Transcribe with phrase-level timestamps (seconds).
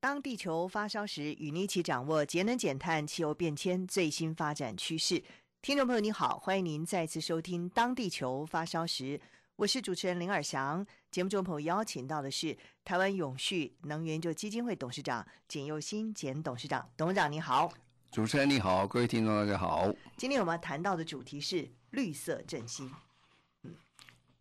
[0.00, 5.22] 当地球发烧时，与你一起掌握节能减碳、气候变迁最新发展趋势。
[5.60, 9.18] 听众朋友，你好，欢迎您再次收听《当地球发烧时》，
[9.56, 10.84] 我是主持人林尔翔。
[11.10, 17.70] 节目中朋友邀请到的是台湾永续能源研究基金会董事长简佑新简董事长，董事长你好。
[18.10, 19.92] 主持人你好，各位听众大家好。
[20.16, 22.90] 今天我们谈到的主题是绿色振兴。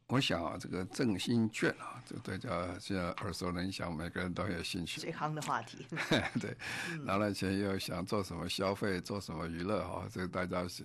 [0.10, 5.00] 嗯，我想啊，这个振兴券啊，这大家现在耳熟能详，每个人都有兴趣。
[5.00, 5.86] 最夯的话题。
[6.42, 6.56] 对，
[7.04, 10.08] 拿了钱又想做什么消费，做什么娱乐啊？
[10.12, 10.84] 这个大家是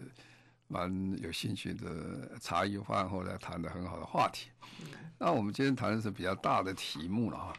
[0.69, 4.51] 蛮有兴趣的，茶余饭后来谈的很好的话题。
[4.81, 4.87] 嗯。
[5.19, 7.53] 那我们今天谈的是比较大的题目了啊。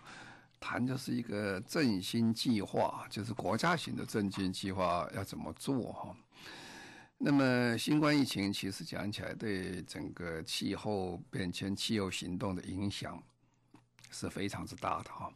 [0.59, 6.16] 谈就是一个振兴计划，就是国家型的振兴计划要怎么做哈？
[7.18, 13.22] 那么新冠疫情其实讲起来，对整个气候变迁、气候行动的影响
[14.12, 15.34] 是非常之大的哈。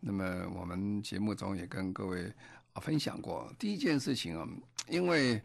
[0.00, 0.24] 那么
[0.54, 2.32] 我们节目中也跟各位
[2.80, 4.48] 分享过，第一件事情啊，
[4.88, 5.42] 因为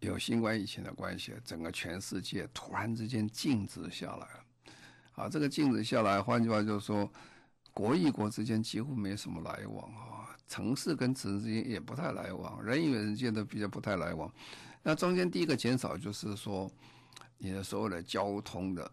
[0.00, 4.44] 有新冠疫情的关系，整个全世界突然之间静止下来了。
[5.12, 7.10] 啊，这个静止下来，换句话就是说。
[7.72, 14.30] 国与国之间几乎没什么来往啊，城市跟城市之间也不太来往，人与人之间都比较不太来往。
[14.82, 16.70] 那中间第一个减少就是说，
[17.38, 18.90] 你的所有的交通的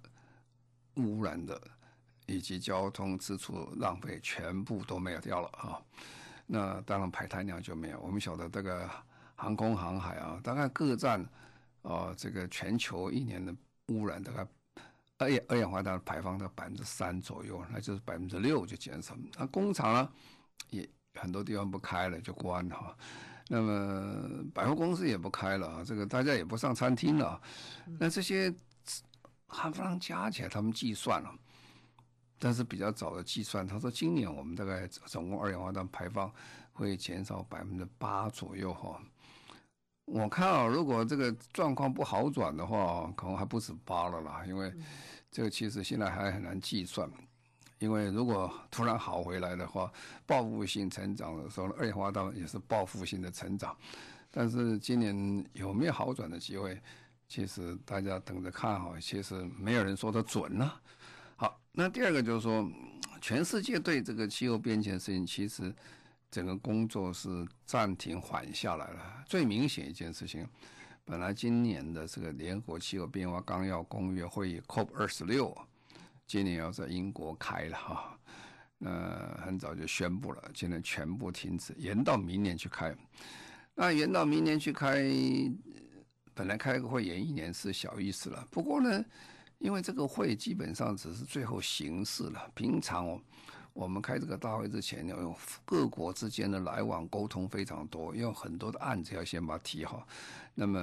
[0.96, 1.60] 污染的
[2.26, 5.82] 以及交通支出浪费全部都没有掉了啊。
[6.46, 8.00] 那当然排碳量就没有。
[8.00, 8.90] 我们晓得这个
[9.36, 11.22] 航空航海啊，大概各占
[11.82, 13.56] 啊这个全球一年的
[13.88, 14.47] 污染大概。
[15.20, 19.18] 二氧二氧化碳排放到百分之三左右，那就是百分之六就减少。
[19.36, 20.12] 那工厂呢，
[20.70, 22.96] 也很多地方不开了，就关了哈。
[23.50, 27.41] 那么百货公司也不开了啊，这个大家也不上餐厅了。
[28.00, 28.53] 那这些
[29.47, 31.34] 含放加起来，他们计算了，
[32.38, 36.30] 但是比较早的计算，他说今年我们大概总共二氧化碳排放
[36.74, 39.02] 会减少百分之八左右哈。
[40.06, 44.44] 我看啊，如果这个状况不好转的话，可能还不止八了啦。
[44.46, 44.74] 因为
[45.31, 47.09] 这个其实现在还很难计算。
[47.80, 49.92] 因为如果突然好回来的话，
[50.26, 53.76] 报复性成长的时候，二氧化碳也是报复性的成长。
[54.32, 56.80] 但是今年有没有好转的机会？
[57.28, 59.00] 其实大家等着看哈。
[59.00, 60.72] 其实没有人说的准呢。
[61.36, 62.70] 好，那第二个就是说，
[63.22, 65.74] 全世界对这个气候变迁的事情，其实。
[66.30, 69.24] 整个工作是暂停缓下来了。
[69.26, 70.46] 最明显一件事情，
[71.06, 75.58] 本来今年的这个联合国气候变化纲要公约会议 COP 二十六，
[76.28, 78.20] 今年要在英国开了哈，
[78.78, 82.94] 那很早就宣布了，今年全部停止，延到明年去开。
[83.74, 85.02] 那延到明年去开，
[86.34, 88.46] 本来开个会延一年是小意思了。
[88.52, 89.04] 不过呢，
[89.60, 93.22] 因为这个会基本上只是最后形式了，平常哦。
[93.74, 100.08] 我们开这个大会之前，要用各国之间的来往沟通非常多，要很多的案子要先把它提好。
[100.56, 100.80] 那么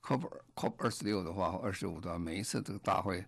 [0.00, 3.24] ，COP COP 二十六的话，二十五的话，每一次这个大会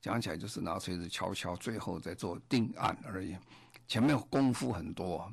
[0.00, 3.36] 讲起来就是拿锤子敲敲，最后再做定案而已。
[3.86, 5.32] 前面功夫很多，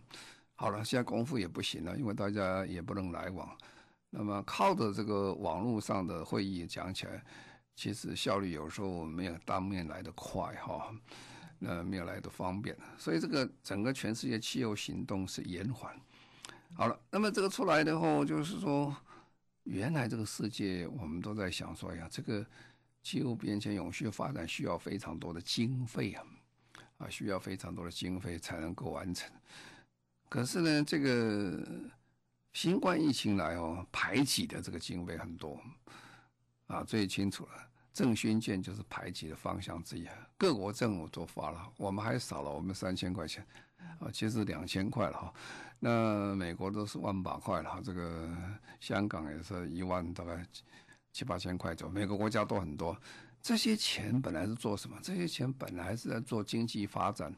[0.55, 3.49] 好了，现在功夫也不行了，因为大家也不能来往。
[4.09, 7.23] 那么靠着这个网络上的会议讲起来，
[7.75, 10.93] 其实效率有时候没有当面来得快哈。
[11.61, 15.95] 呃，没有来的方便，所以这个整个全世界气候行动是延缓。
[16.73, 18.93] 好了，那么这个出来的后，就是说，
[19.63, 22.45] 原来这个世界我们都在想说，呀，这个
[23.05, 26.25] 气候变迁、永续发展需要非常多的经费啊，
[26.97, 29.31] 啊，需要非常多的经费才能够完成。
[30.27, 31.63] 可是呢，这个
[32.51, 35.61] 新冠疫情来哦，排挤的这个经费很多
[36.65, 37.51] 啊，最清楚了。
[37.93, 43.45] 振兴券就是排挤的方向之一，各国政府都发了，我们还少了，我们三千块钱，
[43.99, 45.33] 啊，其实两千块了哈。
[45.79, 48.35] 那美国都是万把块了，这个
[48.79, 50.43] 香港也是一万，大概
[51.15, 51.93] 七八千块左右。
[51.93, 52.99] 每个国家都很多。
[53.41, 54.97] 这些钱本来是做什么？
[55.01, 57.33] 这些钱本来是在做经济发展，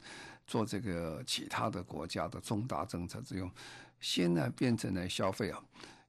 [0.48, 3.52] 做这个其他的国家的重大政策之用，
[4.00, 5.64] 现在变成了消费啊。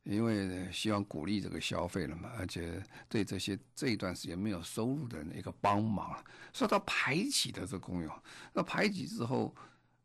[0.05, 6.17] 因为希望鼓励这个消费了嘛，而且对这些这一段时间没有收入的人一个帮忙，
[6.55, 8.11] 说到排挤的这功用。
[8.55, 9.55] 那排挤之后，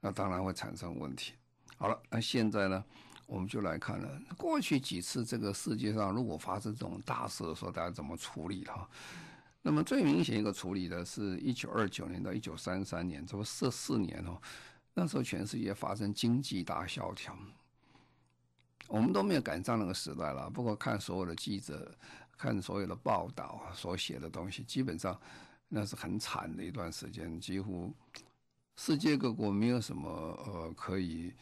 [0.02, 1.32] 那当然会产生问题。
[1.78, 2.84] 好了，那现在呢，
[3.34, 8.88] 我们就来看了过去几次这个世界上如果发生这种大事的时候，大家怎么处理哈？
[9.64, 14.40] 那么最明显一个处理的是一九二九年到一九三三年，这不四四年哦，
[14.94, 17.36] 那时候全世界发生经济大萧条，
[18.88, 20.48] 我们都没有赶上那个时代了。
[20.52, 21.92] 不过看所有的记者，
[22.38, 25.20] 看所有的报道所写的东西，基本上
[25.70, 27.92] 那是很惨的一段时间，几乎
[28.76, 30.08] 世界各国没有什么
[30.46, 31.34] 呃可以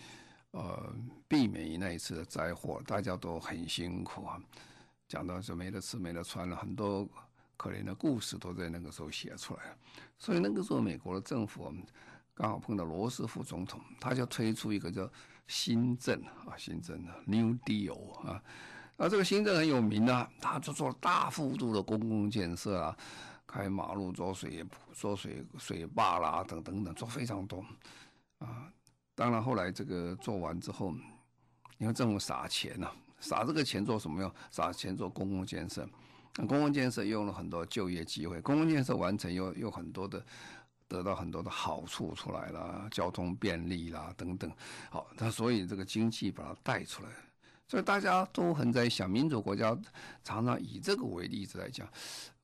[0.52, 0.96] 呃
[1.28, 4.40] 避免于那一次的灾祸，大家都很辛苦啊。
[5.08, 7.08] 讲到是没得吃没得穿了，很多。
[7.58, 9.62] 可怜的故事都在那个时候写出来，
[10.18, 11.86] 所以那个时候美国的政府我们
[12.34, 15.08] 刚好碰到罗斯福总统，他就推出一个叫
[15.46, 18.44] 新政啊，新政的 New Deal 啊，
[18.98, 22.98] 那这个新政很有名啊，他就做大幅度的公共建设啊，
[23.46, 27.64] 开马路、做水、做水水坝啦，等等等，做非常多
[28.40, 28.74] 啊。
[29.16, 30.94] 当然后来这个做完之后，
[31.78, 34.32] 因为政府撒钱呐、撒这个钱做什么用？
[34.50, 35.88] 撒钱做公共建设。
[36.48, 40.26] 公共建设用了很多就业机会，公共建设完成又有很多的
[40.88, 44.50] 得到很多的好处出来了，交通便利啦等等。
[44.90, 47.10] 好，那所以这个经济把它带出来，
[47.68, 49.78] 所以大家都很在想，民主国家
[50.24, 51.86] 常常以这个为例子来讲，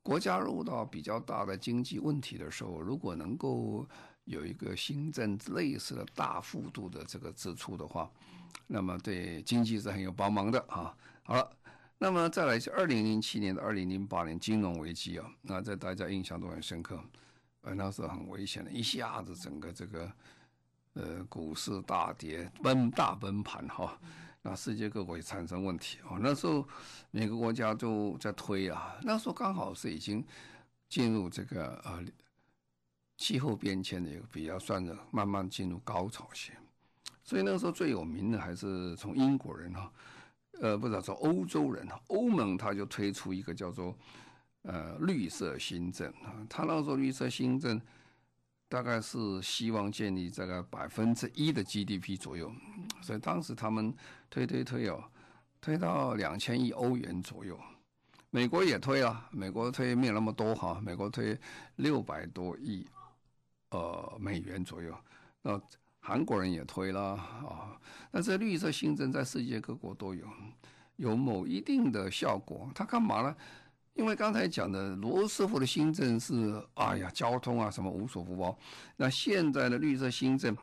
[0.03, 3.87] 国家遇到比较大的经济问题的时候，如果能够
[4.27, 8.07] 有一个新政类似的大幅度的这个支出的话，
[8.67, 10.95] 那么对经济是很有帮忙的啊。
[11.23, 11.51] 好了。
[11.99, 17.03] 那么再来是二零零七年到二零零八年金融危机啊，那在大家印象都很深刻，
[17.61, 20.11] 呃，那时候很危险的，一下子整个这个
[20.93, 23.99] 呃股市大跌，崩大崩盘哈，
[24.43, 26.19] 那世界各国也产生问题啊。
[26.21, 26.63] 那时候
[27.09, 30.23] 每个国家都在推啊，那时候刚好是已经
[30.87, 32.05] 进入这个呃
[33.17, 36.51] 气候变迁的一个比较算的慢慢进入高潮期，
[37.23, 39.91] 所以那个时候最有名的还是从英国人哈。
[40.59, 43.95] 呃，不知道说欧洲人，欧盟他就推出一个叫做
[44.63, 47.79] 呃绿色新政啊，他那时候绿色新政
[48.67, 52.51] 大概是希望建立这个百分之一的 GDP 左右，
[53.03, 53.93] 所以当时他们
[54.31, 55.03] 推推推哦，
[55.61, 57.59] 推到两千亿欧元左右，
[58.31, 61.39] 美国也推啊，美国推没有那么多哈，美国推
[61.75, 62.83] 六百多亿
[63.69, 64.95] 呃美元左右，
[65.41, 65.61] 那。
[65.99, 67.77] 韩国人也推了啊，
[68.11, 70.25] 那这绿色新政在世界各国都有，
[70.95, 72.71] 有某一定的效果。
[72.73, 73.35] 他干嘛呢？
[73.93, 78.57] 因为刚才讲的罗斯福的新政是，哎呀，交通啊什么无所不包。
[78.95, 80.55] 那现在的绿色新政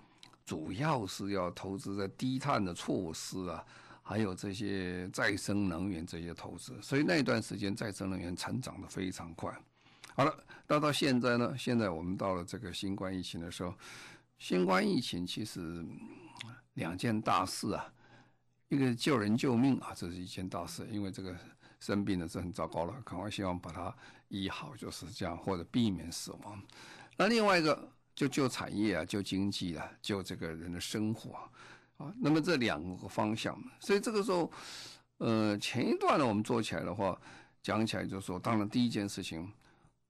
[0.46, 3.62] 主要是要投资在低碳的措施啊，
[4.02, 6.72] 还有这些再生能源这些投资。
[6.80, 9.54] 所以那段时间再生能源成长的非常快。
[10.14, 13.74] 好了，到到现在呢，现在我们到了这个新冠疫情的时候。
[14.36, 15.82] 新冠疫情其实
[16.74, 17.90] 两件大事啊，
[18.68, 21.34] 一个救人救命啊，这是一件大事，因为这个
[21.80, 23.94] 生病的是很糟糕了，赶快希望把它
[24.28, 26.60] 医好，就是这样，或者避免死亡。
[27.16, 31.38] 那另外一个就救产业啊，救经济啊，救这个人的生活
[31.96, 32.12] 啊。
[32.18, 34.50] 那么这两个方向，所以这个时候，
[35.18, 37.18] 呃，前一段呢，我们做起来的话，
[37.62, 39.50] 讲起来就是说，当然第一件事情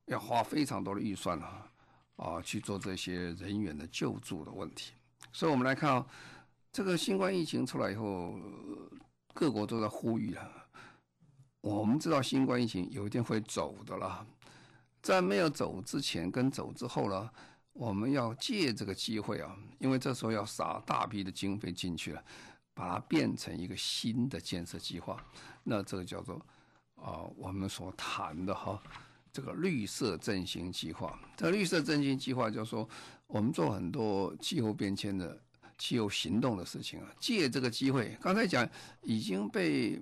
[0.06, 1.70] 要花非常多的预算啊。
[2.16, 4.92] 啊，去做这些人员的救助的问题，
[5.32, 6.06] 所以我们来看啊，
[6.70, 8.38] 这个新冠疫情出来以后，
[9.34, 10.48] 各国都在呼吁啊。
[11.60, 14.24] 我们知道新冠疫情有一天会走的了，
[15.02, 17.29] 在没有走之前跟走之后呢，
[17.72, 22.24] 我们要借这个机会啊，因为这时候要撒大笔的经费进去了，
[22.74, 25.20] 把它变成一个新的建设计划，
[25.64, 26.36] 那这个叫做
[26.94, 28.81] 啊，我们所谈的哈。
[29.34, 32.88] 这个绿色振兴计划，这绿色振兴计划就是说，
[33.26, 35.36] 我们做很多气候变迁的
[35.76, 38.64] 气候行动的事情啊，借这个机会，刚才讲
[39.03, 40.00] 已经被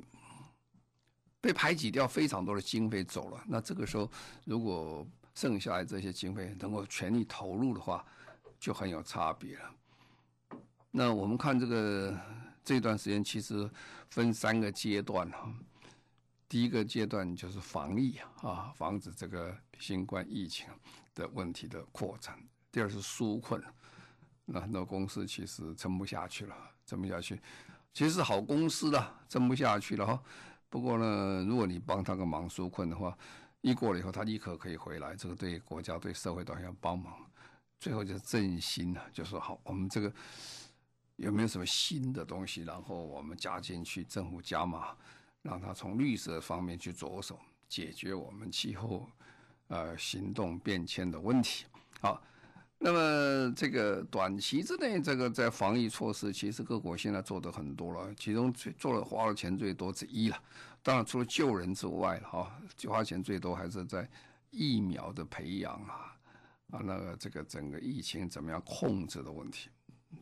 [1.41, 4.07] 被排挤掉非常多的经费走了，那这个时候
[4.45, 8.05] 如果剩下来这些经费能够全力投入的话，
[8.61, 9.75] 就很有差别了。
[10.91, 12.15] 那我们看这个
[12.63, 13.67] 这段时间其实
[14.11, 15.51] 分三个阶段哈。
[16.53, 20.69] 第一个阶段就是防疫啊，防止这个新冠疫情
[21.15, 22.39] 的问题的扩展。
[22.71, 23.59] 第二是纾困，
[24.45, 26.55] 那很多公司其实撑不下去了，
[26.85, 27.41] 撑不下去，
[27.95, 30.23] 其实好公司的撑不下去了哈。
[30.69, 33.17] 不过呢，如果你帮他个忙纾困的话，
[33.63, 37.15] 一过了以后，他立刻可以回来，这个对国家对社会都要帮忙。
[37.81, 40.13] 最后就是振兴了，就说好，我们这个
[41.17, 44.95] 有没有什么新的东西，然后我们加进去，政府加码。
[45.43, 49.09] 让他从绿色方面去着手解决我们气候
[49.69, 51.65] 呃行动变迁的问题。
[52.01, 52.23] 好，
[52.79, 60.43] 那么这个短期之内，这个在防疫措施，其实各国现在做的很多了，其中最做了花的钱最多之一了。
[60.83, 64.09] 当然，除了救人之外，哈，就花钱最多还是在
[64.51, 66.17] 疫苗的培养啊，
[66.73, 69.71] 啊，那个这个整个疫情怎么样控制的问题，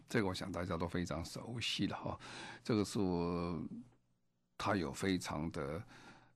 [0.09, 2.19] 这个我想大家都非常熟悉的哈。
[2.62, 3.59] 这个是我
[4.62, 5.83] 它有非常的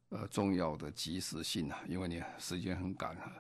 [0.09, 3.31] 呃重要的及时性啊，因为你时间很赶啊，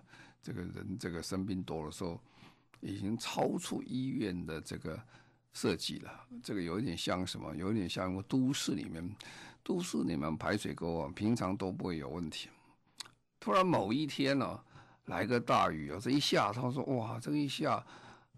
[0.43, 2.21] 这个人这个生病多的时候，
[2.81, 5.03] 已经超出医院的这个
[5.55, 6.27] 设计了。
[6.43, 7.57] 这个有一点像什么？
[7.57, 9.17] 有一点像一个都市里面。
[9.67, 12.51] 都市里面排水沟啊，平常都不会有问题。
[13.41, 14.63] 突然某一天呢、啊，
[15.07, 17.83] 来个大雨啊，这一下，他说哇，这一下，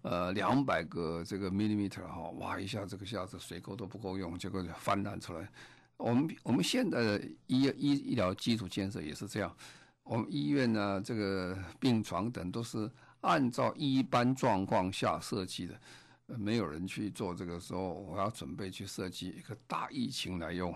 [0.02, 5.50] 呃，两百个这个 millimeter 哈，哇，一下这个下子水沟都不够用，结果就泛滥出来。
[5.96, 9.56] 我们我们现在的医医医疗基础建设也是这样，
[10.02, 12.90] 我们医院呢，这个病床等都是
[13.22, 15.80] 按照一般状况下设计的，
[16.26, 20.74] 没有人去做这个时候，我要准备去设计一个大疫情来用。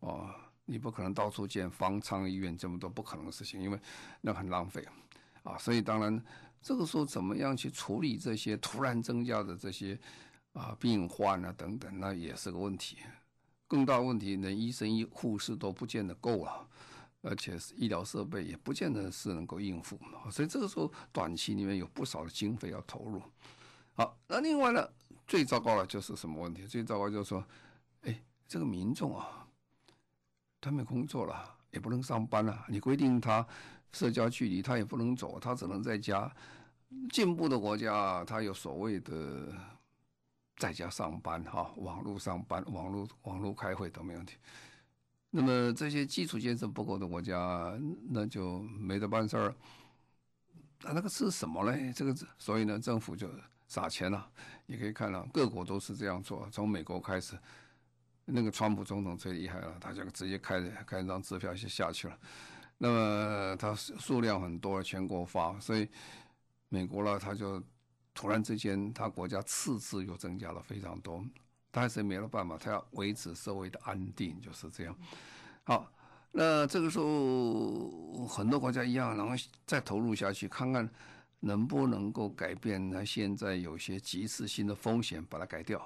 [0.00, 0.30] 哦，
[0.64, 3.78] 你不可能到处建方舱医院，这么多不可能的事情，因为
[4.20, 4.84] 那很浪费
[5.42, 5.56] 啊。
[5.58, 6.22] 所以当然，
[6.62, 9.98] 这个时候怎么样去处理这些突然增加的这些
[10.54, 12.96] 啊病患啊等等，那也是个问题。
[13.66, 16.68] 更大问题，连医生、医护士都不见得够了，
[17.22, 19.98] 而且医疗设备也不见得是能够应付。
[20.30, 23.20] 所以这个时候短期里面有不少的经费要投入。
[23.94, 24.88] 好，那另外呢，
[25.26, 26.66] 最糟糕的就是什么问题？
[26.66, 27.44] 最糟糕就是说，
[28.02, 29.42] 哎，这个民众啊。
[30.58, 32.64] 他没工作了，也不能上班了。
[32.68, 33.46] 你规定他
[33.92, 36.34] 社交距离，他也不能走，他只能在家。
[37.10, 39.52] 进步的国家，他有所谓的
[40.56, 44.36] 在家上班，哈，网络上班、网络网络开会都没问题。
[45.30, 49.54] 那么这些基础建设不够的国家，那就没得办事儿。
[50.82, 51.92] 那那个是什么呢？
[51.92, 53.28] 这个所以呢，政府就
[53.66, 54.30] 撒钱了。
[54.66, 57.38] 你可以看到，各国都是这样做，从美国开始。
[58.28, 62.18] 那个川普总统最厉害了，他就直接开开一张支票就下去了。
[62.76, 65.88] 那么他数量很多，全国发，所以
[66.68, 67.62] 美国呢，他就
[68.16, 71.22] 突然之间，他国家赤字又增加了非常多，
[71.70, 74.96] 但是没了办法，他要维持社会的安定，就是这样。
[75.64, 75.92] 好，
[76.32, 79.34] 那这个时候很多国家一样，然后
[79.66, 80.88] 再投入下去，看看
[81.40, 85.78] 能不能够改变他现在有些即时性的风险，把它改掉。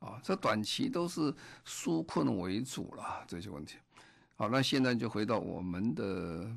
[0.00, 1.34] 啊，这短期都是
[1.66, 3.78] 纾困为主了，这些问题。
[4.36, 6.48] 好，那现在就回到我们的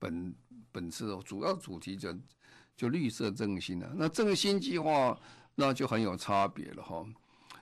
[0.00, 0.34] 本
[0.72, 2.12] 本次主要主题就，
[2.78, 3.90] 就绿色振兴了。
[3.96, 5.18] 那振兴计划
[5.56, 7.04] 那就很有差别了哈。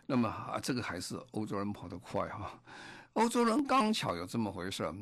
[0.04, 2.60] 那么啊，这个还是欧洲人跑得快哈。
[3.14, 4.94] 欧洲人刚巧有这么回事儿，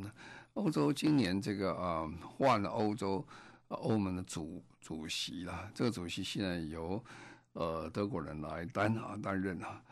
[0.53, 3.27] 欧洲今年这个啊换了欧洲
[3.67, 7.03] 欧盟的主主席了，这个主席现在由
[7.55, 9.83] 呃德国人来担啊担任啊。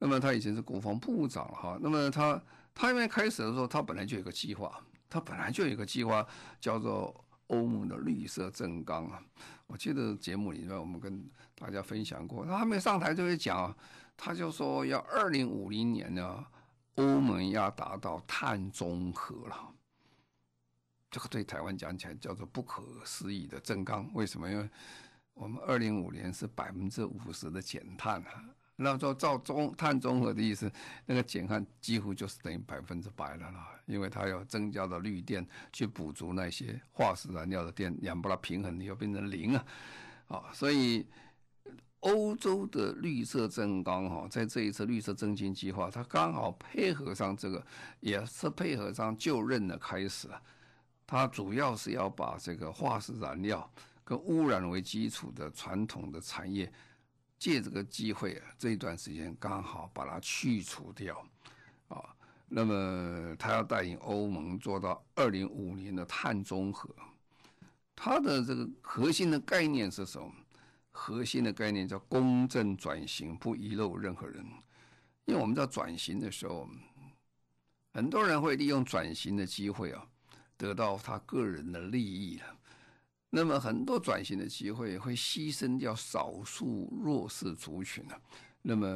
[0.00, 2.42] 那么他以前是国防部长哈，那么他
[2.74, 6.26] 他因为开始的时候，他本来就有个计划，他本来就有一个计划
[6.60, 9.22] 叫做欧盟的绿色政纲啊。
[9.66, 11.22] 我记得节目里面我们跟
[11.54, 13.76] 大家分享过，他还没上台就会讲，
[14.16, 16.46] 他就说要二零五零年呢，
[16.94, 19.74] 欧盟要达到碳中和了。
[21.10, 24.50] 这个对台湾讲起来叫做不可思议的政纲，为什么？
[24.50, 24.68] 因为
[25.34, 28.44] 我们二零五年是百分之五十的减碳啊。
[28.80, 30.70] 那说照中碳中和的意思，
[31.04, 39.64] 那个减碳几乎就是等于百分之百了啦，因为它要增加的绿电去补足那些化石燃料的电，两不拉平衡，你要变成零啊，
[40.28, 41.04] 啊，所以
[42.00, 47.66] 欧洲的绿色政纲哈，在这一次绿色振兴计划，它刚好配合上这个，
[47.98, 50.40] 也是配合上就任的开始啊，
[51.04, 53.68] 它主要是要把这个化石燃料
[54.04, 56.72] 跟污染为基础的传统的产业。
[57.38, 61.24] 借这个机会啊，这一段时间刚好把它去除掉，
[61.88, 62.02] 啊，
[62.48, 66.88] 那么他要带领欧盟做到二零五年的碳中和，
[67.94, 70.32] 它的这个核心的概念是什么？
[70.90, 74.44] 核心的概念叫公正转型，不遗漏任何人。
[75.26, 76.68] 因为我们在转型的时候，
[77.94, 80.04] 很多人会利用转型的机会啊，
[80.56, 82.57] 得到他个人的利益了。
[83.30, 88.18] 那么很多转型的机会会牺牲掉少数弱势族群啊，
[88.62, 88.88] 那么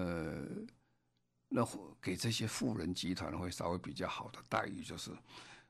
[1.49, 1.63] 那
[2.01, 5.11] 给这些富人集团会稍微比较好的待遇，就是，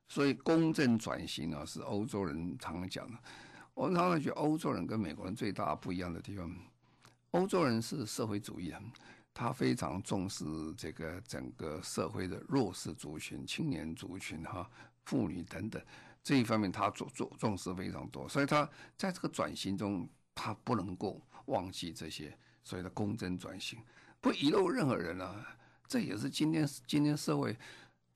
[0.06, 3.18] 所以公正转型啊是欧洲人常常讲的。
[3.74, 6.54] 我们常常觉得欧洲人跟美国人最大不一样的地方，
[7.32, 8.80] 欧洲人是社会主义人，
[9.34, 10.44] 他非常重视
[10.76, 14.70] 这个整个社会的弱势族群、青年族群哈、
[15.04, 15.82] 妇女等等。
[16.22, 23.78] 这一方面他重重重视非常多，所以他在这个转型中，他不能够忘记这些所谓的公正转型，
[24.20, 25.56] 不遗漏任何人啊。
[25.88, 27.56] 这也是今天今天社会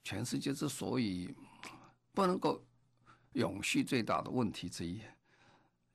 [0.02, 1.34] 全世界之所以
[2.14, 2.64] 不能够
[3.32, 5.00] 永续最大的问题之一。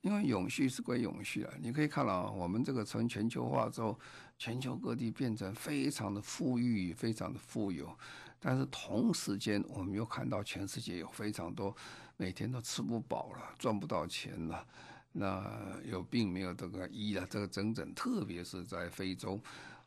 [0.02, 4.00] 因为永续是归永续啊，你可以看到，我们这个从全球化之后，
[4.36, 7.96] 全球各地变成非常的富裕，非常的富有，
[8.44, 11.74] 但是同时间，我们又看到全世界有非常多
[12.18, 14.66] 每天都吃不饱了，赚不到钱了，
[15.12, 19.40] 那有病没有这个医了，这个整整，特别是在非洲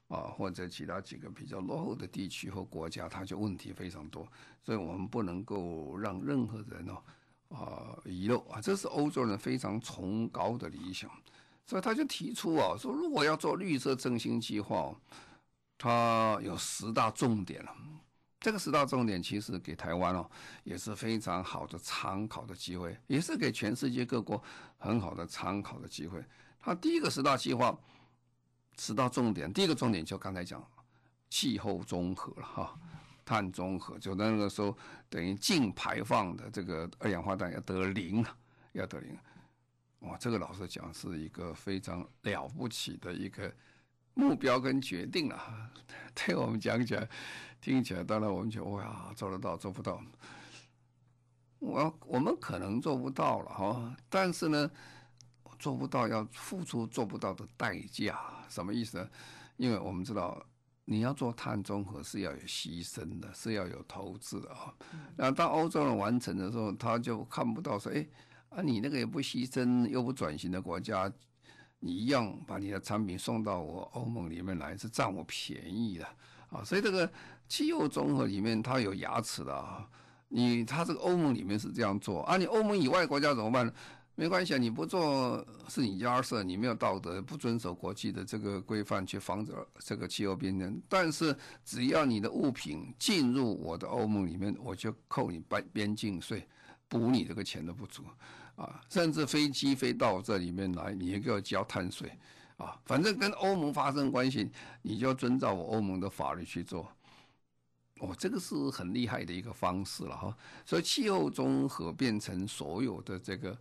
[0.06, 4.24] 啊或者其他几个比较落后的地区和国家，它就问题非常多，
[4.62, 7.02] 所以我们不能够让任何人哦。
[7.50, 11.08] 啊，遗漏啊，这是欧洲人非常崇高的理想，
[11.66, 14.92] 所以他就提出啊，说如果要做绿色振兴计划，
[15.78, 17.76] 它有十大重点了。
[18.44, 20.30] 这个十大重点其实给台湾哦
[20.64, 24.42] 也是非常好的参考的机会，也是给全世界各国
[24.76, 26.22] 很好的参考的机会。
[26.60, 27.74] 他第一个十大计划，
[28.78, 30.62] 十大重点，第一个重点就刚才讲
[31.30, 32.78] 气候综合了哈。
[33.24, 34.76] 碳综合，就那个时候
[35.08, 38.22] 等于净排放的这个二氧化碳要得零，
[38.72, 39.18] 要得零，
[40.00, 43.50] 哇，这个老实讲是一个非常了不起的一个
[44.14, 45.70] 目标跟决定了。
[46.14, 47.08] 对我们讲起来，
[47.60, 50.00] 听起来当然我们觉得哇，做得到做不到，
[51.58, 54.70] 我我们可能做不到了哈，但是呢，
[55.58, 58.18] 做不到要付出做不到的代价，
[58.48, 59.08] 什么意思呢？
[59.56, 60.44] 因为我们知道。
[60.86, 64.70] 你要做碳中和是要有牺牲的，是要有投资的啊。
[65.16, 68.06] 然后当欧洲人完成的时候，他就看不到说，哎，
[68.50, 71.10] 啊，你那个也不牺牲又不转型的国家，
[71.84, 76.06] 你一样把你的产品送到我欧盟里面来，是占我便宜的
[76.48, 76.64] 啊。
[76.64, 77.08] 所以这个
[77.46, 79.86] 气候综合里面它有牙齿的啊。
[80.28, 83.70] 你它这个欧盟里面是这样做啊，你欧盟以外国家怎么办？
[84.16, 90.80] 没关系啊，你不做是你家事，你没有道德，不遵守国际的这个规范去防止这个气候变成。
[90.88, 96.48] 但是只要你的物品进入我的欧盟里面，我就扣你边边境税，
[96.88, 98.04] 补你这个钱的不足
[98.56, 98.80] 啊。
[98.88, 102.10] 甚至飞机飞到我这里面来，你也给我交碳税
[102.56, 102.80] 啊。
[102.84, 104.50] 反正跟欧盟发生关系，
[104.82, 106.88] 你就要遵照我欧盟的法律去做。
[108.00, 110.36] 哦，这个是很厉害的一个方式了哈。
[110.64, 113.56] 所以气候综合变成所有的这个。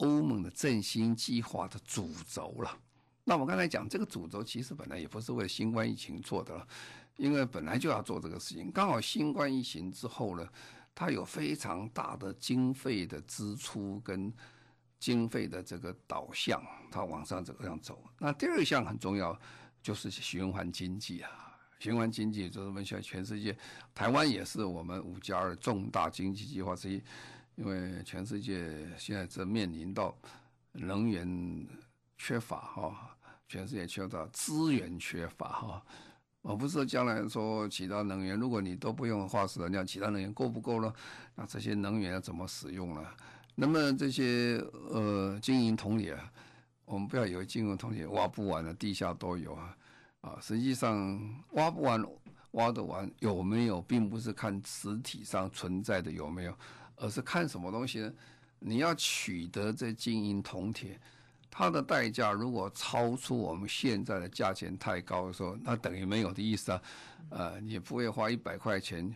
[0.00, 2.78] 欧盟的振兴计划的主轴了。
[3.24, 6.68] 那我刚才讲这个主轴，其实本来也不是为了新冠疫情做的了，
[7.16, 8.70] 因为本来就要做这个事情。
[8.70, 10.46] 刚好新冠疫情之后呢，
[10.96, 14.32] 它有非常大的经费的支出跟
[14.98, 18.02] 经费的这个导向，它往上这个样走。
[18.18, 19.38] 那第二项很重要，
[19.82, 21.30] 就是循环经济啊。
[21.78, 23.54] 循环经济就是我们现在全世界，
[23.94, 27.02] 台湾也是我们五加二重大经济计划之一。
[27.56, 30.16] 因为全世界现在正面临到
[30.72, 31.68] 能源
[32.16, 35.86] 缺乏哈，全世界缺乏资源缺乏哈。
[36.48, 40.92] 我不是将来说其他能源，如果你都不用化石燃料，其他能源够不够呢？
[41.34, 43.04] 那这些能源要怎么使用呢？
[43.56, 46.16] 那么这些呃金银铜铁，
[46.84, 49.76] 我们不要以为金银铜铁挖不完的，地下都有啊
[50.20, 51.20] 啊，实际上
[51.54, 52.00] 挖不完，
[52.52, 56.56] 挖得完有没有，并不是看实体上存在的有没有。
[56.94, 58.12] 而是看什么东西呢？
[58.60, 60.98] 你要取得这金银铜铁，
[61.50, 66.82] 它的代价如果超出我们现在的价钱太高的时候，那等于没有的意思啊。
[67.30, 69.14] 呃，你不会花一百块钱，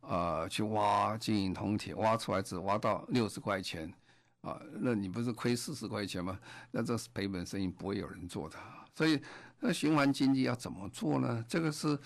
[0.00, 3.92] 啊、去挖金银铜铁，挖出来只挖到六十块钱，
[4.42, 6.38] 啊、那你不是亏四十块钱吗？
[6.70, 8.56] 那这是赔本生意，不会有人做的。
[8.94, 9.20] 所以，
[9.58, 11.44] 那循环经济要怎么做呢？
[11.48, 11.98] 这个是。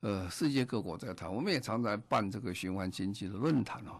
[0.00, 3.98] 呃，世界各国在谈，我们也常在办这个循环经济的论坛哦。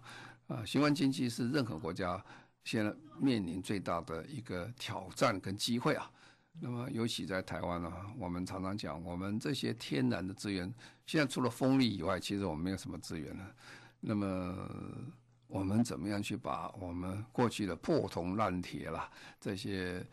[0.49, 2.23] 啊，循环经济是任何国家
[2.65, 6.11] 现在面临最大的一个挑战跟机会啊。
[6.61, 10.73] 那么，尤其在台湾呢，我们常常讲，我们这些天然的资源，
[11.07, 13.55] 现在除了风力以外，其实我们没有什么资源了。
[14.01, 14.69] 那么，
[15.47, 19.09] 我们怎么样去把我们过去的破铜烂铁啦
[19.41, 20.05] 这些？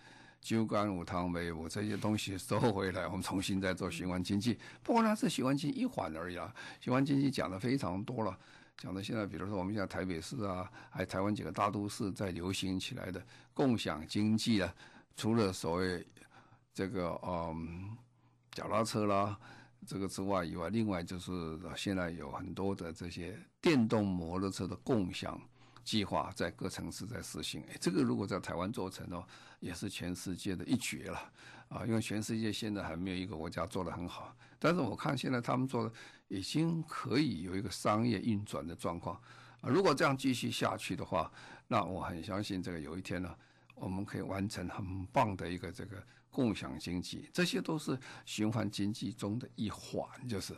[0.41, 4.57] 酒干五汤煤，我这些东西收回来，我们重新再做循环经济。
[4.81, 6.51] 不过呢，是循环经济一环而已啊。
[6.79, 8.35] 循环经济讲的非常多了，
[8.81, 14.73] 讲到现在，比如说我们现在台北市啊，还有台湾几个大都市在流行起来的共享经济啊。
[15.15, 16.03] 除了所谓
[16.73, 17.95] 这个嗯
[18.51, 19.37] 脚踏车啦
[19.85, 25.39] 这个之外以外，另外就是现在有很多的这些电动摩托车的共享。
[25.83, 29.25] 计划在各城市在实行，哎，这个如果在台湾做成哦，
[29.59, 31.17] 也是全世界的一绝了
[31.69, 31.83] 啊！
[31.87, 35.91] 因为全世界现在还没有一个国家做得很好，但是我看现在他们做的
[36.31, 39.21] 已经可以有一个商业运转的状况
[39.59, 39.69] 啊。
[39.69, 41.29] 如果这样继续下去的话，
[41.67, 43.35] 那我很相信这个有一天呢，
[43.75, 50.55] 我们可以完成很棒的一个这个共享经济，这些都是循环经济中的一环，就是。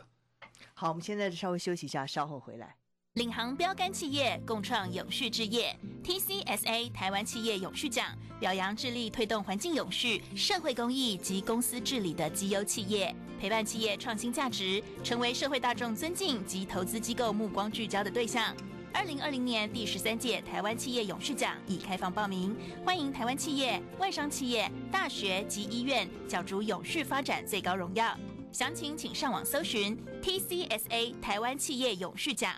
[0.74, 2.76] 好，我们现在稍微休息一下，稍后回来。
[3.14, 5.72] 领航标杆企业共创永续置业
[6.02, 8.06] ，TCSA 台湾企业永续奖
[8.40, 18.52] 表扬致力推动环境永续、社会公益及公司治理的绩优企业，陪伴企业创新价值，成为社会大众尊敬及投资机构目光聚焦的对象。
[18.92, 28.18] 二零二零年第十三届台湾企业永续奖已开放报名，欢迎台湾企业、外商企业、大学及医院角逐永续发展最高荣耀。
[28.50, 32.52] 详情请上网搜寻 TCSA 台湾企业永续奖。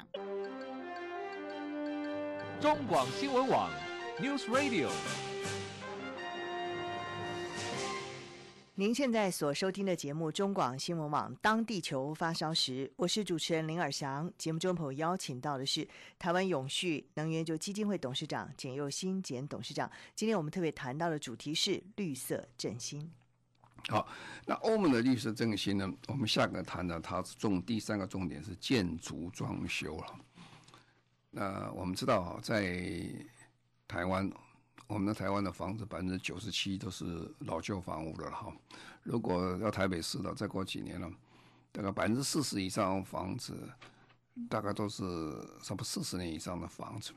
[2.67, 3.71] 中广新闻网
[4.19, 4.91] ，News Radio。
[8.75, 14.29] 您现在所收听的节目《中广新闻网》，当地球发烧时，我是主持人林尔翔。
[14.37, 15.87] 节目中朋友邀请到的是
[16.19, 19.89] 台湾永续能源基金会董事长简又新简董事长。
[20.17, 23.09] 今天我们特别谈到的主题是绿色振兴。
[23.91, 24.09] 好，
[24.45, 25.89] 那欧盟的绿色振兴呢？
[26.09, 30.19] 我们下个谈的，它重第三个重点是建筑装修了。
[31.39, 33.05] 那我们知道啊，在
[33.87, 34.33] 台湾，
[34.87, 38.51] 我们的台湾的房子百分之九十七都是老旧房屋的了哈。
[39.03, 41.13] 如果要台北市的，再过几年了，
[41.73, 43.55] 大概百分之四十以上房子，
[44.49, 45.05] 大概都是
[45.63, 47.13] 差不多四十年以上的房子。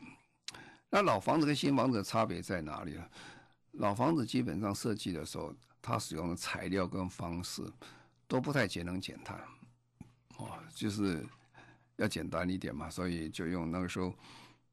[0.89, 3.09] 那老房子跟新房子的差别在哪里呢？
[3.71, 7.63] 老房子基本上设计的时候，它使用的材料跟方式
[8.27, 9.41] 都不太节能减碳，
[10.35, 11.25] 哦，就是。
[11.99, 14.13] 要简单一点嘛，所以就用那个时候，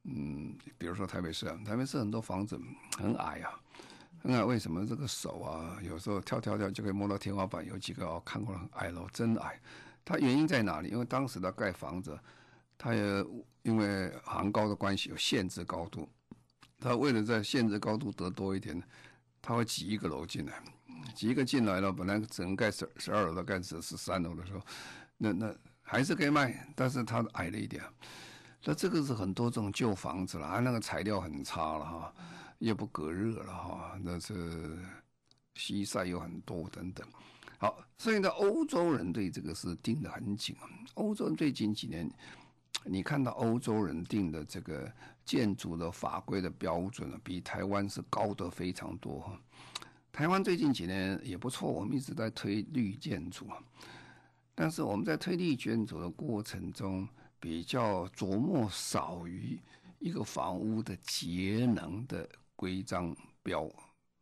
[0.04, 2.56] 嗯，比如说台北市啊，台北市很多房子
[2.96, 3.60] 很矮啊，
[4.22, 4.44] 很矮。
[4.44, 7.66] 为什么这个手啊，有时候跳跳跳就可以摸到天花板？
[7.66, 9.60] 有几个哦，看过了矮了，真矮。
[10.04, 10.88] 它原因在哪里？
[10.88, 12.16] 因为当时的盖房子，
[12.78, 13.02] 它也
[13.62, 16.08] 因为行高的关系有限制高度，
[16.78, 18.80] 它为了在限制高度得多一点，
[19.42, 20.62] 它会挤一个楼进来，
[21.12, 24.62] 挤一个进来了，本来只能盖十十二楼的，盖成十三楼的时候，
[25.18, 25.52] 那那。
[25.88, 27.80] 还是可以卖，但是它矮了一点。
[28.64, 32.12] 那这个是很多这种旧房子了，啊，那个材料很差了哈，
[32.58, 34.76] 也不隔热了哈，那是
[35.54, 37.06] 西晒又很多等等。
[37.58, 40.56] 好，所以呢，欧洲人对这个是盯得很紧。
[40.94, 42.10] 欧洲最近几年，
[42.84, 44.92] 你看到欧洲人定的这个
[45.24, 49.40] 建筑的法规的标准呢，比台湾是高得非常多哈。
[50.10, 53.62] 台湾最近几年也不错，我们一直在推绿建筑啊。
[54.58, 57.06] 但是我们在推力建筑的过程中，
[57.38, 59.60] 比较琢磨少于
[59.98, 63.70] 一个房屋的节能的规章标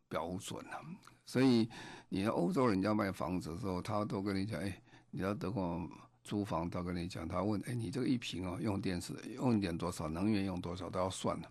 [0.09, 0.83] 标准啊。
[1.25, 1.69] 所以，
[2.09, 4.77] 你欧洲人家卖房子的时候，他都跟你讲，哎，
[5.09, 5.89] 你要德国
[6.21, 11.49] 租房，他跟你讲，他问，哎，你这个一平哦，用电是用电多少，能源用多少，都要算的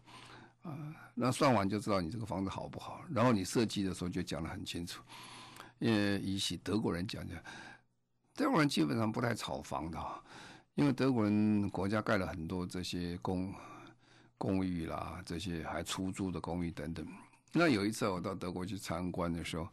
[0.61, 0.95] 啊。
[1.15, 3.03] 那算完就知道你这个房子好不好。
[3.11, 5.03] 然后你设计的时候就讲得很清楚，
[5.79, 7.43] 因为比起德国人讲讲。
[8.37, 10.23] 德国人基本上不太炒房的，
[10.75, 13.55] 因为德国人国家盖了很多这些公
[14.37, 17.07] 公寓啦，这些还出租的公寓等等。
[17.53, 19.69] 那有一次我到德国去参观的时候，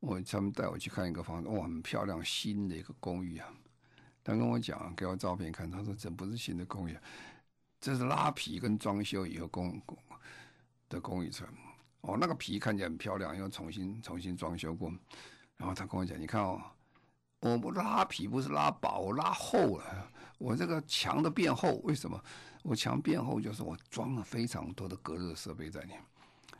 [0.00, 3.46] 我他们带我去看一个房子，哇，很漂亮，新的一个公寓啊。
[4.24, 6.96] 他跟我讲，给我照片看，他说这不是新的公寓，
[7.78, 9.98] 这是拉皮跟装修以后公公
[10.88, 11.44] 的公寓车。
[12.00, 14.90] 哦，那个皮看起来很漂亮，又重新重新装修过。
[15.58, 16.58] 然后他跟我讲，你看哦。
[17.40, 20.10] 我不拉皮，不是拉薄，我拉厚了。
[20.38, 22.20] 我这个墙的变厚，为什么？
[22.62, 26.00] 我墙变厚就是我装了非常多的隔热设备在里面，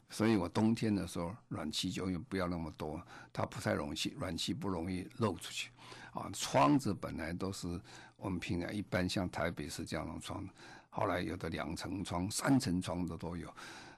[0.09, 3.01] 所以我冬天的时候暖气就用不要那么多，
[3.33, 5.71] 它不太容易，暖气不容易漏出去。
[6.13, 7.81] 啊，窗子本来都是
[8.17, 10.49] 我们平常一般像台北市这样的窗，
[10.91, 13.49] 后来有的两层窗、三层窗的都有。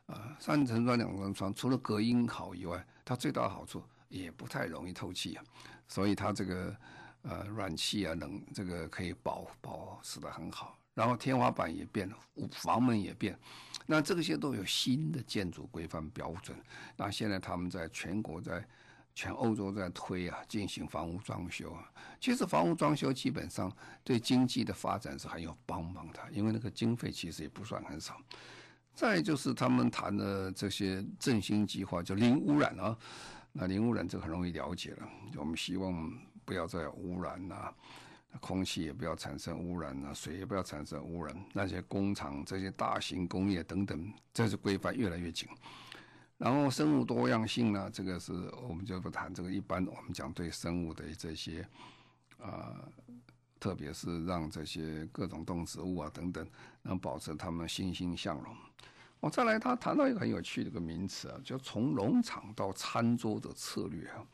[0.06, 5.44] 啊，三层窗、两层窗，除了隔音好以外，它最大的好处也不太容易透气啊。
[5.90, 6.76] 所以它这个
[7.22, 10.78] 呃暖气啊，冷这个可以保保持得很好。
[10.94, 12.16] 然后天花板也变了，
[12.52, 13.38] 房门也变，
[13.86, 16.56] 那这些都有新的建筑规范标准。
[16.96, 18.62] 那现在他们在全国在
[19.14, 21.90] 全欧洲在推啊，进行房屋装修啊。
[22.20, 23.74] 其实房屋装修基本上
[24.04, 28.20] 对经济的发展是很有帮忙的，因为那个经费其实也不算很少。
[28.92, 32.96] 再就是他们谈的这些振兴计划，就零污染啊。
[33.52, 36.12] 那零污染这个很容易了解了，我们希望
[36.44, 37.74] 不要再污染呐、
[38.40, 45.48] 空气也不要产生污染呐、水也不要产生污染，那些工厂这些大型工业等等，这是规范越来越紧。
[46.38, 48.32] 然后生物多样性呢，这个是
[48.66, 51.66] 我们就不谈这个，一般我们讲对生物的这些
[52.38, 52.88] 啊、
[53.58, 56.46] 特别是让这些各种动植物啊等等，
[56.82, 58.56] 能保持它们欣欣向荣。
[59.20, 64.24] 我再来，他谈到一个很有趣的一个名词啊，叫从农场到餐桌的策略啊。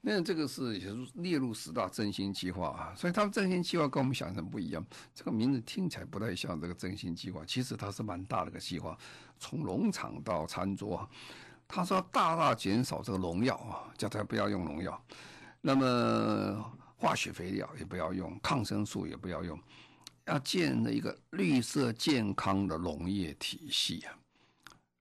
[0.00, 4.86] 那这个是也是列入十大振兴计划啊，所以他们振兴计划跟我们想象不一样。
[5.12, 8.96] 这个名字听起来不太像这个振兴计划，其实它是蛮大的一个计划。
[9.40, 11.08] 从农场到餐桌，啊
[11.66, 15.02] 他说大大减少这个农药啊，叫他不要用农药，
[15.60, 19.58] 那么化学肥料也不要用，抗生素也不要用。
[20.28, 24.18] 要建的一个绿色健康的农业体系啊！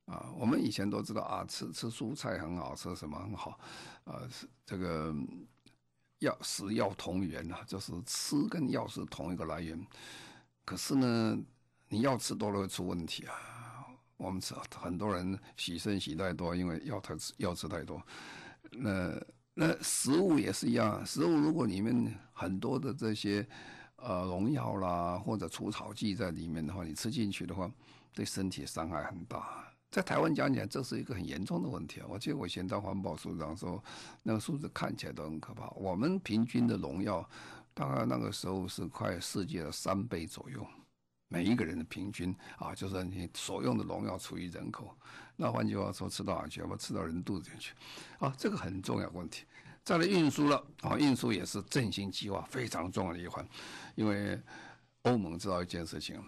[0.06, 3.60] 啊，我们以前都知道啊，吃吃蔬菜很好，吃什么很好，
[4.06, 4.22] 啊，
[4.66, 5.14] 这个
[6.20, 9.86] 药食药同源啊，就是吃跟药是同一个来源。
[10.64, 11.38] 可是呢，
[11.90, 13.34] 你药吃多了会出问题啊。
[14.16, 18.02] 我们吃很多人洗肾洗太多，因为药太吃药吃太多。
[18.72, 19.14] 那
[19.54, 23.46] 那食物也是一样，食物如果里面很多的这些。
[23.98, 27.70] 呃，农药啦，或者除草剂在里面的话，你吃进去的话，
[28.14, 29.66] 对身体伤害很大。
[29.90, 32.06] 在台湾讲起来，这是一个很严重的问题啊！
[32.10, 33.82] 我记得我以前当环保署长的时候，
[34.22, 35.68] 那个数字看起来都很可怕。
[35.70, 37.28] 我们平均的农药，
[37.74, 40.68] 大概那个时候是快世界的三倍左右，
[41.30, 44.94] 每一个人的平均啊，就是你所用的农药除以人口。
[45.38, 46.60] 那换句话说，吃到哪去？
[46.60, 47.74] 要吃到人肚子里去？
[48.20, 49.46] 啊，这个很重要问题。
[49.88, 53.48] 再来运输了啊，运输也是振兴计划非常重要的一环。
[53.96, 54.38] 因为
[55.04, 56.22] 欧盟知道一件事情，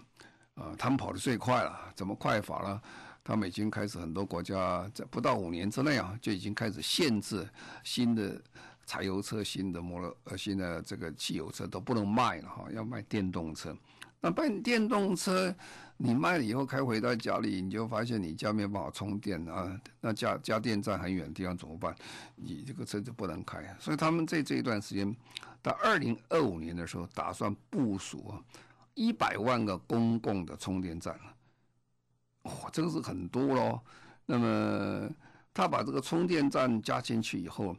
[0.54, 1.92] 啊，他们跑得最快了。
[1.94, 2.80] 怎么快法呢？
[3.22, 7.46] 他们已经开始很多国家在不到五年之内啊，就已经开始限制
[7.84, 8.40] 新的
[8.86, 13.76] 柴油车、新的摩托呃、新的这个汽油车都不能卖了哈，要卖电动车。
[14.22, 15.54] 那卖电动车，
[16.02, 19.80] 你卖了以后开回到家里，你就发现你家没办法充电啊。
[20.00, 21.94] 那家加电站很远的地方怎么办？
[22.36, 23.76] 你这个车就不能开。
[23.78, 25.14] 所以他们在这一段时间。
[25.62, 28.40] 到二零二五年的时候，打算部署啊
[28.94, 31.14] 一百万个公共的充电站，
[32.44, 33.78] 哇、哦，这个是很多喽。
[34.24, 35.06] 那么
[35.52, 37.76] 他把这个充电站加进去以后，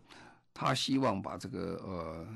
[0.54, 2.28] 他希望把这个呃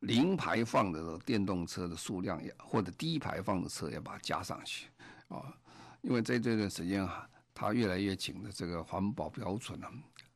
[0.00, 4.88] 零排放的电动车的数量也或者低排放的车也把它加上去
[5.32, 5.54] 啊、
[6.02, 9.86] 因为在这段时间啊，它越来越紧的这个环保标准呢、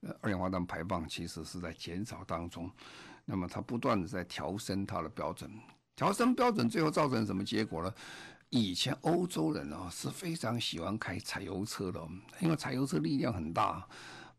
[0.09, 2.71] 啊，二氧化碳排放其实是在减少当中。
[3.25, 5.51] 那么它不断的在调升它的标准，
[5.95, 7.93] 调升标准最后造成什么结果呢？
[8.51, 12.01] 以前欧洲人啊是非常喜欢开柴油车的，
[12.39, 13.85] 因为柴油车力量很大，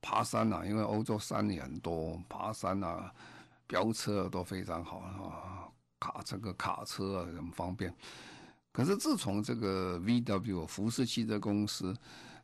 [0.01, 3.13] 爬山啊，因为欧洲山也很多，爬山啊、
[3.67, 5.67] 飙车都非常好啊，
[5.99, 7.93] 卡这个卡车啊很方便。
[8.77, 11.97] 可是自从这个 VW 福斯汽车公司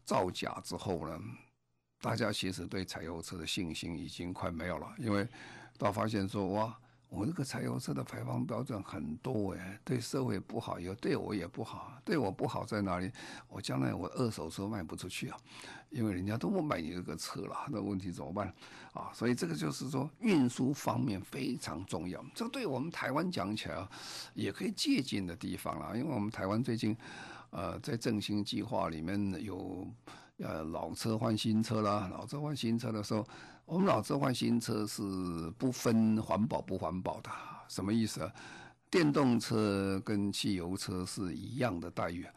[0.04, 1.22] 造假之后呢，
[2.02, 5.28] 大家其实对柴油车的信心已经快没有了，因为。
[5.78, 6.76] 到发现说哇，
[7.16, 12.02] 我这个柴油车的排放标准很多哎，对社会不好，也对我也不好。
[12.04, 13.12] 对我不好在哪里？
[13.48, 15.38] 我将来我二手车卖不出去啊，
[15.92, 17.56] 因为人家都不买你这个车了。
[17.70, 18.52] 那问题怎么办
[18.94, 19.12] 啊？
[19.14, 22.26] 所以这个就是说运输方面非常重要。
[22.34, 23.88] 这对我们台湾讲起来，
[24.34, 25.96] 也可以借鉴的地方了。
[25.96, 26.98] 因为我们台湾最近
[27.52, 29.88] 呃在振兴计划里面有
[30.40, 33.24] 呃老车换新车啦，老车换新车的时候。
[33.66, 35.02] 我们老车换新车是
[35.58, 37.30] 不分环保不环保的，
[37.68, 38.32] 什么意思啊？
[38.92, 42.28] 电动车跟汽油车是一样的待遇，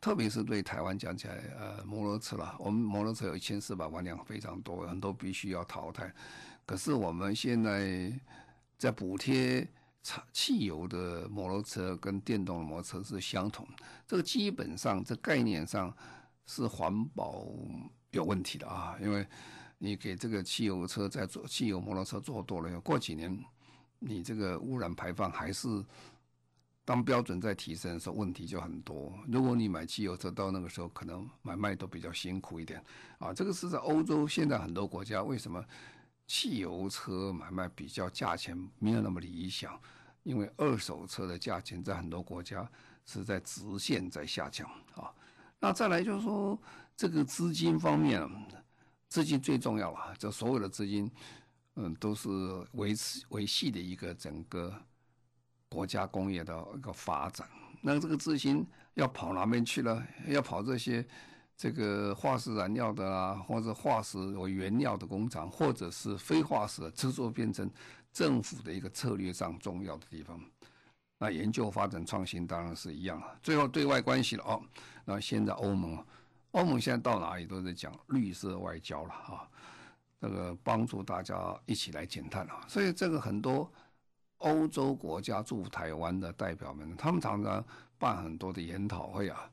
[0.00, 6.10] 特别是对台湾讲起来，呃，摩托车啦，我们摩托车有一千四百万辆，非常多，很多必须要淘汰。
[6.64, 8.10] 可是我们现在
[8.78, 9.66] 在补贴
[10.32, 13.66] 汽油的摩托车跟电动的摩托车是相同，
[14.06, 15.94] 这个基本上这概念上
[16.46, 17.44] 是环保
[18.12, 19.26] 有问题的啊，因为。
[19.82, 23.42] 你给这个汽油车在做，汽油摩托车做多了，过几年，
[23.98, 25.82] 你这个污染排放还是
[26.84, 29.10] 当标准在提升的时候，问题就很多。
[29.26, 32.84] 如果你买汽油车到那个时候，可能买卖都比较辛苦一点
[33.18, 33.32] 啊。
[33.32, 35.64] 这个是在欧洲，现在很多国家为什么
[36.26, 39.80] 汽油车买卖比较价钱没有那么理想？
[40.24, 42.70] 因为二手车的价钱在很多国家
[43.06, 45.10] 是在直线在下降啊。
[45.58, 46.60] 那再来就是说
[46.94, 48.20] 这个资金方面。
[49.10, 51.10] 资金最重要了，这所有的资金，
[51.74, 52.28] 嗯，都是
[52.74, 54.72] 维持维系的一个整个
[55.68, 57.46] 国家工业的一个发展。
[57.82, 60.00] 那这个资金要跑哪边去了？
[60.28, 61.04] 要跑这些
[61.56, 67.68] 这个化石燃料的啊，或者化石为原料的工厂，或者是非化石，制作变成
[68.12, 70.40] 政府的一个策略上重要的地方。
[71.18, 73.36] 那研究发展创新当然是一样了。
[73.42, 74.62] 最后对外关系了哦，
[75.04, 75.98] 那现在欧盟。
[76.52, 79.48] 欧盟现在到哪里都在讲绿色外交了啊，
[80.20, 83.70] 这个帮助大家一起来减碳啊，所以这个很多
[84.38, 87.64] 欧洲国家驻台湾的代表们，他们常常
[87.98, 89.50] 办很多的研讨会啊，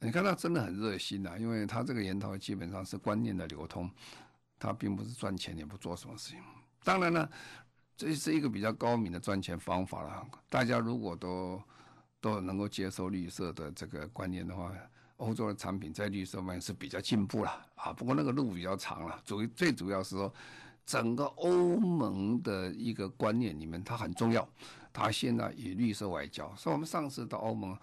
[0.00, 3.88] 你看他真的很热心啊，因为他这个研讨会基本上是观念的流通，
[4.58, 6.40] 他并不是赚钱，也不做什么事情。
[6.82, 7.28] 当然呢，
[7.96, 10.26] 这是一个比较高明的赚钱方法了。
[10.48, 11.62] 大家如果都
[12.20, 14.72] 都能够接受绿色的这个观念的话，
[15.16, 17.92] 欧洲的产品在绿色方面是比较进步了啊。
[17.92, 20.32] 不过那个路比较长了，主最主要是说，
[20.84, 24.48] 整个欧盟的一个观念里面，它很重要。
[24.92, 27.76] 它现在以绿色外交，所以我们上次到欧盟。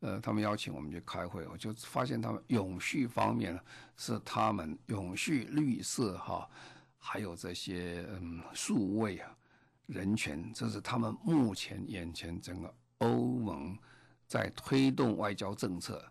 [0.00, 3.58] 呃，他们邀请我们去开会，我就发现他们永续方面
[3.96, 6.46] 是他们永续绿色哈，
[6.98, 9.34] 还有这些嗯数位啊
[9.86, 13.76] 人权，这是他们目前眼前整个欧盟
[14.28, 16.04] 在推动外交政策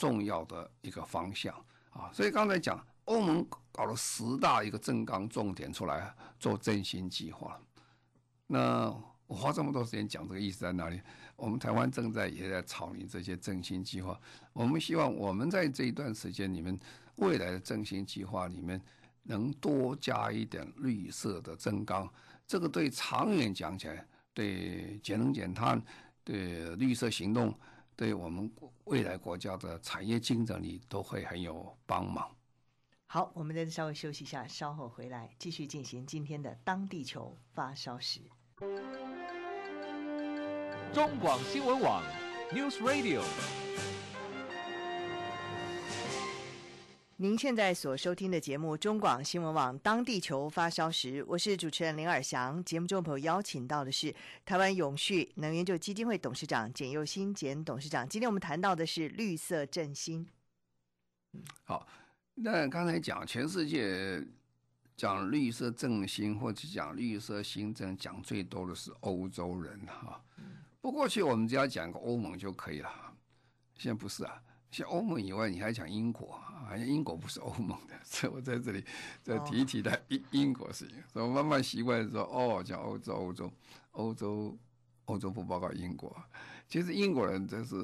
[0.00, 1.54] 重要的一个方向
[1.90, 2.10] 啊。
[2.12, 7.60] 所以刚才讲欧盟搞了十大一个政纲重点出来做振兴计划，
[8.46, 8.88] 那
[9.26, 11.00] 我花这么多时间讲这个意思在哪里？
[11.36, 14.18] 我们台湾正在也在草拟这些振兴计划，
[14.52, 16.78] 我们希望我们在这一段时间里面，
[17.16, 18.80] 未来的振兴计划里面
[19.22, 22.08] 能多加一点绿色的增纲，
[22.46, 25.82] 这个对长远讲起来，对节能减碳、
[26.24, 27.54] 对绿色行动、
[28.00, 28.50] 对我们
[28.84, 32.34] 未来国家的产业竞争力都会很有帮忙。
[33.04, 38.22] 好，我们再稍微休息一下，稍后回来继续进行今天的当地球发烧时。
[40.94, 42.02] 中广新闻网
[42.50, 43.20] ，News Radio。
[47.22, 52.64] 您现在所收听的节目《中广新闻网》当地球发烧时，我是主持人林尔翔。
[52.64, 54.14] 节目中朋友邀请到的是
[54.46, 58.08] 台湾永续能源就基金会董事长简佑新简董事长。
[58.08, 60.26] 今天我们谈到的是绿色振兴。
[61.64, 61.86] 好，
[62.36, 64.26] 那刚才讲全世界
[64.96, 70.24] 讲绿色振兴或者讲绿色新政讲最多的是欧洲人哈。
[70.80, 72.90] 不过去我们只要讲个欧盟就可以了，
[73.76, 78.84] 现在不是啊，像欧盟以外你还讲英国，好像英国不是欧盟的，所以我在这里
[79.24, 83.52] 再提一提的英英国事情，所以我慢慢习惯说哦，讲欧洲欧洲
[83.90, 84.58] 欧洲
[85.06, 86.16] 欧洲不包括英国，
[86.68, 87.76] 其实英国人这是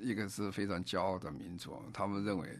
[0.00, 2.58] 一个是非常骄傲的民族，他们认为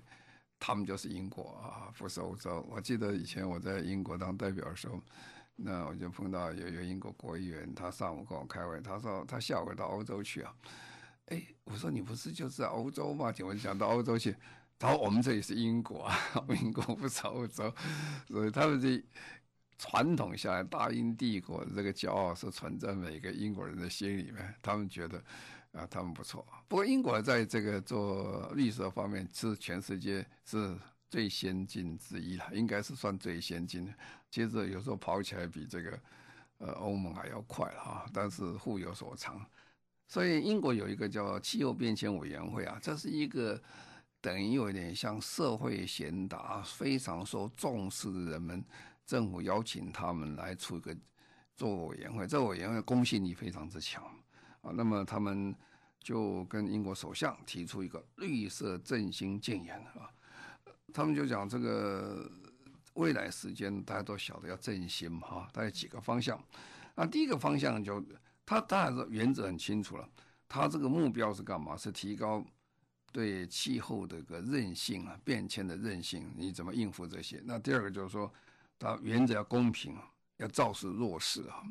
[0.59, 2.63] 他们就是英国啊，不是欧洲。
[2.71, 5.01] 我记得以前我在英国当代表的时候。
[5.59, 10.55] 那我就碰到有有英国国议员，他上午跟我开会，他说他下午到欧洲去啊。
[11.29, 13.33] 哎，我说你不是就是在欧洲吗？
[13.33, 14.37] 请问想到欧洲去？
[14.79, 16.17] 他说我们这里是英国啊，
[16.63, 17.75] 英国不是欧洲，
[18.29, 19.03] 所以他们这
[19.79, 24.55] 传统下来，大英帝国这个骄傲是存在每个英国人的心里面。
[24.63, 25.23] 他们觉得
[25.73, 26.47] 啊，他们不错。
[26.69, 30.77] 不过英国在这个做绿色方面是全世界是。
[31.09, 33.95] 最先进之一了，应该是算最先进的。
[34.29, 36.01] 接着有时候跑起来比这个
[36.59, 39.41] 呃欧盟还要快了哈，但是互有所长。
[40.09, 43.59] 所以英国有一个叫气候变迁委员会啊，这是一个
[44.27, 48.65] 等于有点像社会贤达，非常受重视的人们，
[49.05, 50.97] 政府邀请他们来出一个
[51.55, 54.03] 做委员会，这委员会公信力非常之强
[54.63, 54.73] 啊。
[54.75, 55.55] 那么他们
[56.01, 60.11] 就跟英国首相提出一个绿色振兴建言啊。
[60.93, 62.29] 他们就讲这个
[62.95, 66.37] 未来时间，大家都晓得要振兴嘛，哈，大概几个方向。
[66.97, 68.05] 那第一个方向就，
[68.45, 70.09] 他当然是原则很清楚了，
[70.49, 71.77] 他这个目标是干嘛？
[71.77, 72.45] 是提高
[73.17, 77.41] 对气候的一个韧性啊，变迁的韧性，你怎么应付这些？
[77.47, 78.31] 那第二个就是说，
[78.79, 79.97] 它原则要公平，
[80.37, 81.63] 要重视弱势啊，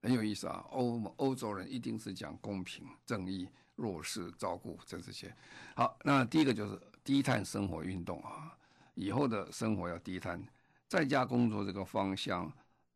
[0.00, 0.64] 很有意思啊。
[0.70, 5.30] 欧欧洲人一定是讲公平、正义、弱势照顾这这些。
[5.76, 6.80] 好，那第一个就是。
[7.04, 8.56] 低碳生活运动啊，
[8.94, 10.40] 以后的生活要低碳，
[10.86, 12.48] 在家工作这个方向，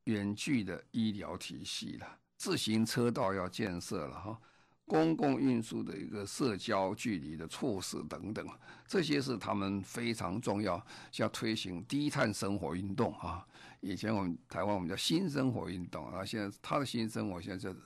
[0.04, 4.40] 远距的医疗体系了，自行车道要建设了哈，
[4.86, 8.46] 公共运输的一个社交距离的措施等等，
[8.86, 10.80] 这些是他们非常重要，
[11.16, 13.46] 要推行低碳生活运动啊。
[13.80, 17.80] 以前我们台湾我们叫新生活运动啊，现在他的新生活现在就是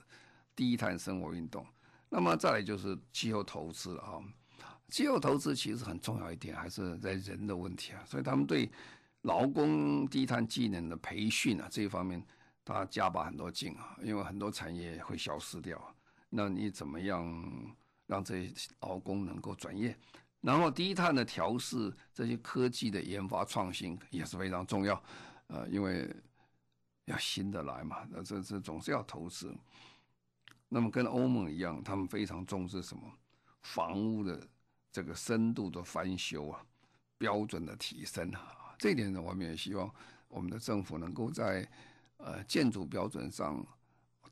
[0.55, 1.65] 低碳生活运动。
[2.09, 4.19] 那么再来就是气候投资啊。
[4.89, 8.69] 气候投资其实很重要一点，还是在人的问题啊，所以他们对
[9.21, 12.21] 劳工低碳技能的培训啊这一方面，
[12.65, 15.95] 他加把很多劲啊，因为很多产业会消失掉，
[16.31, 17.75] 那你怎么样
[18.07, 19.95] 让这些劳工能够转业？
[20.41, 25.03] 然后低碳的调试，这些科技的研发创新也是非常重要，
[25.45, 26.11] 呃，因为
[27.05, 29.55] 要新的来嘛，那这这总是要投资。
[30.67, 33.03] 那么跟欧盟一样，他们非常重视什么？
[33.61, 34.41] 房屋的。
[34.93, 36.61] 这个深度的翻修啊，
[37.17, 39.89] 标准的提升啊，这一点呢，我们也希望
[40.27, 41.65] 我们的政府能够在
[42.17, 43.65] 呃建筑标准上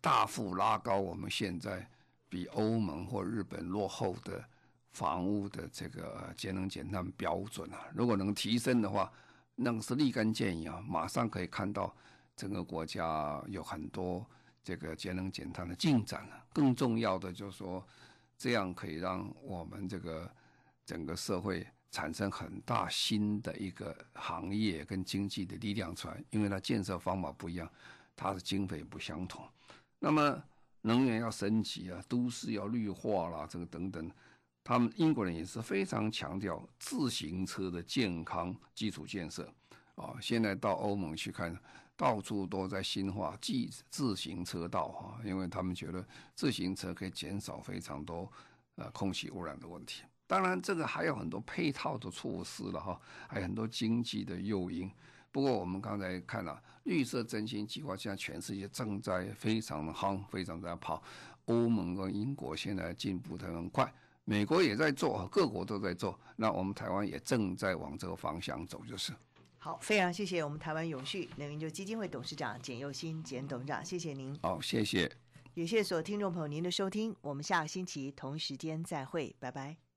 [0.02, 1.90] 大幅拉高我们现在
[2.30, 4.44] 比欧盟或日本落后的
[4.92, 9.12] 房屋的这个节能减碳标准啊，如果能提升的话，
[9.56, 11.94] 那是立竿见影啊，马上可以看到
[12.36, 14.26] 整个国家有很多
[14.64, 16.46] 这个节能减碳的进展了。
[16.54, 17.86] 更重要的就是说，
[18.38, 20.32] 这样可以让我们这个
[20.86, 27.70] 整个社会产生很大新的一个行业跟经济的力量出来，因为它建设方法不一样，
[28.16, 29.48] 它的经费不相同。
[30.00, 30.42] 那么
[30.82, 34.10] 能源要升级啊，都市要绿化啦，这个等等。
[34.64, 39.52] 他们英国人也是非常强调自行车的健康基础建设
[39.96, 40.16] 啊。
[40.22, 41.58] 现在到欧盟去看，
[41.98, 43.54] 到处都在新化自
[43.90, 48.32] 自行车道哈，因为他们觉得自行车可以减少非常多
[48.76, 50.04] 呃空气污染的问题。
[50.28, 54.90] 当然，这个还有很多配套的措施了哈，还有很多经济的诱因。
[55.32, 61.04] 不过我们刚才看了绿色振兴计划，现在全世界正在非常的夯，非常在跑。
[61.46, 63.92] 欧盟跟英国现在进步的很快。
[64.24, 69.12] 美国也在做，各国都在做，那我们台湾也正在往这个方向走，就是。
[69.58, 74.38] 好，非常谢谢我们台湾永续能源基金会董事长简又新简董事长，谢谢您。
[74.42, 75.12] 好，谢谢。
[75.56, 79.89] 也谢谢所有听众朋友您的收听，我们下个星期同时间再会，拜拜。